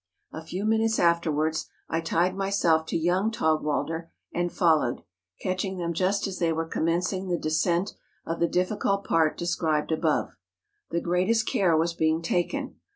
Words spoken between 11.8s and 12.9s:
being taken.